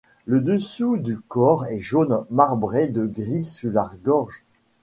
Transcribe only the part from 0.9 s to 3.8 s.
du corps est jaune, marbré de gris sur